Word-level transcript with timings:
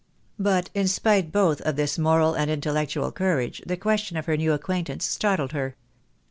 But 0.39 0.71
in 0.73 0.87
spite 0.87 1.31
both 1.31 1.61
of 1.61 1.75
this 1.75 1.99
moral 1.99 2.33
and 2.33 2.49
intellectual 2.49 3.11
courage, 3.11 3.61
the 3.67 3.77
question 3.77 4.17
of 4.17 4.25
her 4.25 4.35
new 4.35 4.51
acquaintance 4.51 5.05
startled 5.05 5.51
her. 5.51 5.75